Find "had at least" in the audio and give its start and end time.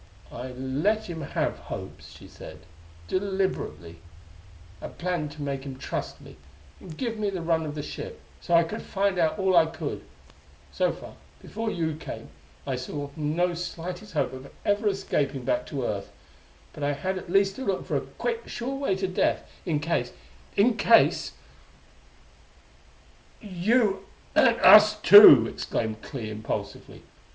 16.93-17.55